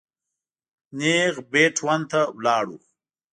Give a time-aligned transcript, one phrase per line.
[0.97, 2.77] نېغ بېټ ون ته ولاړو.